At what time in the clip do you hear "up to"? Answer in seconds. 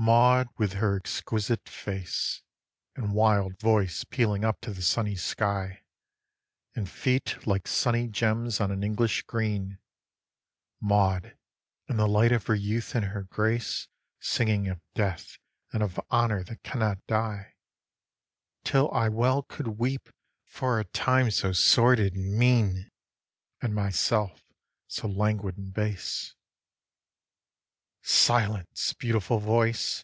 4.44-4.70